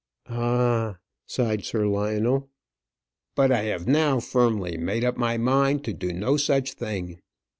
"Ah!" 0.29 0.97
sighed 1.27 1.63
Sir 1.63 1.85
Lionel. 1.85 2.49
"But 3.35 3.51
I 3.51 3.65
have 3.65 3.85
now 3.87 4.19
firmly 4.19 4.75
made 4.75 5.03
up 5.03 5.15
my 5.15 5.37
mind 5.37 5.83
to 5.85 5.93
do 5.93 6.11
no 6.11 6.37
such 6.37 6.71
thing. 6.73 7.19